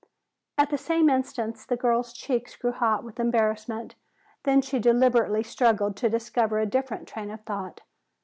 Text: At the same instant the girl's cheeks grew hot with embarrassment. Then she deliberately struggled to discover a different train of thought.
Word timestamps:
At 0.57 0.71
the 0.71 0.79
same 0.79 1.11
instant 1.11 1.57
the 1.69 1.77
girl's 1.77 2.11
cheeks 2.11 2.55
grew 2.55 2.71
hot 2.71 3.03
with 3.03 3.19
embarrassment. 3.19 3.93
Then 4.45 4.59
she 4.63 4.79
deliberately 4.79 5.43
struggled 5.43 5.95
to 5.97 6.09
discover 6.09 6.57
a 6.57 6.65
different 6.65 7.07
train 7.07 7.29
of 7.29 7.41
thought. 7.41 7.81